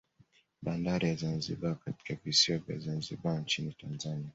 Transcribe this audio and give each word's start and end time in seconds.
Bandari 0.63 1.07
ya 1.07 1.15
Zanzibar 1.15 1.75
katika 1.79 2.13
visiwa 2.25 2.57
vya 2.57 2.79
Zanzibari 2.79 3.41
nchini 3.41 3.73
Tanzania 3.73 4.29